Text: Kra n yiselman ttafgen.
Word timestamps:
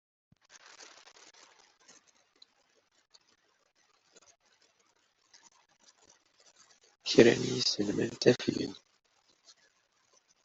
Kra 7.09 7.33
n 7.41 7.43
yiselman 7.55 8.09
ttafgen. 8.13 8.73